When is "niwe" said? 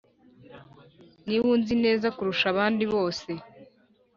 1.25-1.45